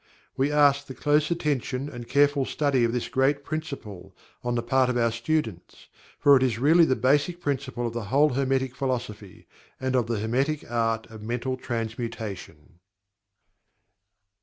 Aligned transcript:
We 0.35 0.51
ask 0.51 0.87
the 0.87 0.95
close 0.95 1.29
attention, 1.29 1.87
and 1.87 2.07
careful 2.07 2.43
study 2.45 2.83
of 2.83 2.91
this 2.91 3.07
great 3.07 3.43
Principle, 3.43 4.15
on 4.43 4.55
the 4.55 4.63
part 4.63 4.89
of 4.89 4.97
our 4.97 5.11
students, 5.11 5.89
for 6.17 6.35
it 6.35 6.41
is 6.41 6.57
really 6.57 6.85
the 6.85 6.95
Basic 6.95 7.39
Principle 7.39 7.85
of 7.85 7.93
the 7.93 8.05
whole 8.05 8.29
Hermetic 8.29 8.75
Philosophy, 8.75 9.45
and 9.79 9.95
of 9.95 10.07
the 10.07 10.17
Hermetic 10.19 10.65
Art 10.71 11.05
of 11.11 11.21
Mental 11.21 11.55
Transmutation. 11.55 12.79